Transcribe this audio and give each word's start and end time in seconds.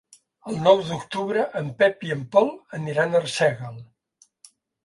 El 0.51 0.55
nou 0.67 0.79
d'octubre 0.87 1.43
en 1.59 1.69
Pep 1.83 2.07
i 2.09 2.15
en 2.17 2.25
Pol 2.37 2.51
aniran 2.81 3.15
a 3.19 3.23
Arsèguel. 3.23 3.81